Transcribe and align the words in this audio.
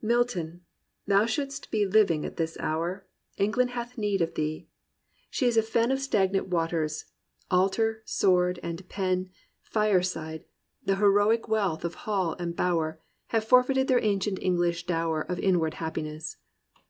"Milton! 0.00 0.62
thou 1.06 1.26
should'st 1.26 1.70
be 1.70 1.84
living 1.84 2.24
at 2.24 2.38
this 2.38 2.56
hour; 2.58 3.06
England 3.36 3.72
hath 3.72 3.98
need 3.98 4.22
of 4.22 4.32
thee; 4.32 4.66
she 5.28 5.44
is 5.44 5.58
a 5.58 5.62
fen 5.62 5.90
228 5.90 5.92
THE 5.92 5.92
RECOVERY 5.92 5.92
OF 5.92 5.92
JOY 5.92 5.94
Of 5.94 6.08
stagnant 6.08 6.54
waters: 6.54 7.04
altar, 7.50 8.02
sword, 8.06 8.60
and 8.62 8.88
pen. 8.88 9.28
Fireside, 9.60 10.46
the 10.82 10.96
heroic 10.96 11.48
wealth 11.48 11.84
of 11.84 11.96
hall 12.08 12.34
and 12.38 12.56
bower. 12.56 13.02
Have 13.26 13.44
forfeited 13.44 13.88
their 13.88 14.02
ancient 14.02 14.38
English 14.40 14.86
dower 14.86 15.20
Of 15.20 15.38
inward 15.38 15.74
happiness. 15.74 16.38